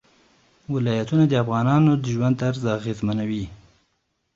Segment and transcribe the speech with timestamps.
[0.73, 3.45] ولایتونه د افغانانو د ژوند طرز اغېزمنوي.